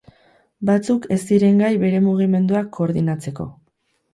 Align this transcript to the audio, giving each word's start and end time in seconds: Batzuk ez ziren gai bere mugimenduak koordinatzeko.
Batzuk 0.69 1.05
ez 1.17 1.17
ziren 1.27 1.61
gai 1.65 1.71
bere 1.83 1.99
mugimenduak 2.07 2.73
koordinatzeko. 2.79 3.51